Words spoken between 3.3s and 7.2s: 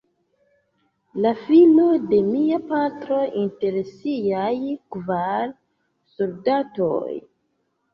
inter siaj kvar soldatoj.